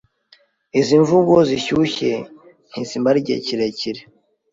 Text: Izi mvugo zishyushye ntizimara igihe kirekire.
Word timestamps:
Izi 0.79 0.95
mvugo 1.03 1.33
zishyushye 1.49 2.11
ntizimara 2.69 3.17
igihe 3.21 3.39
kirekire. 3.45 4.01